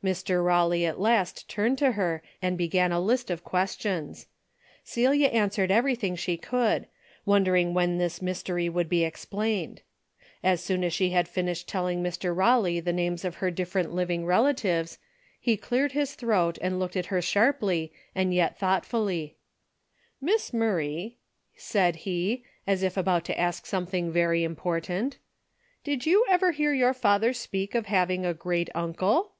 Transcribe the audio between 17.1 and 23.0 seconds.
sharply and yet thought fully:" Miss Murray," said he, as if